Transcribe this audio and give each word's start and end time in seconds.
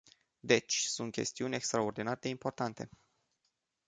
Deci, 0.39 0.83
sunt 0.85 1.11
chestiuni 1.11 1.55
extraordinar 1.55 2.17
de 2.17 2.27
importante. 2.29 2.89